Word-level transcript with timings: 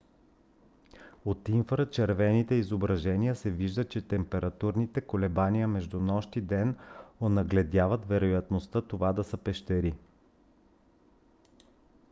от 1.25 1.49
инфрачервените 1.49 2.55
изображеня 2.55 3.35
се 3.35 3.51
вижда 3.51 3.85
че 3.89 4.07
температурните 4.07 5.01
колебания 5.01 5.67
между 5.67 5.99
нощ 5.99 6.35
и 6.35 6.41
ден 6.41 6.75
онагледяват 7.21 8.05
вероятността 8.05 8.81
това 8.81 9.13
да 9.13 9.23
са 9.23 9.37
пещери 9.37 9.95